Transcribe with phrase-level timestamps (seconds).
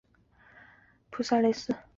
[1.11, 1.85] 普雷赛莱。